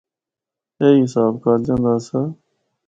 ایہی 0.81 0.99
حساب 1.03 1.33
کالجاں 1.43 1.79
دا 1.83 1.91
آسا۔ 1.99 2.21